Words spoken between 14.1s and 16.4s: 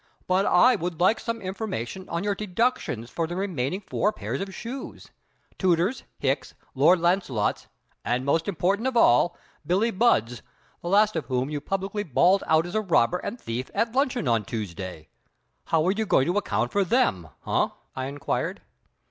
on Tuesday. How are you going to